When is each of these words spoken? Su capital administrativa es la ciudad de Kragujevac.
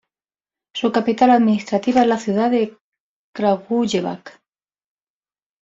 Su 0.73 0.91
capital 0.91 1.29
administrativa 1.29 2.01
es 2.01 2.07
la 2.07 2.17
ciudad 2.17 2.49
de 2.49 2.75
Kragujevac. 3.35 4.41